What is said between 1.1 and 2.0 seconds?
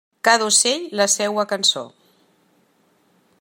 seua cançó.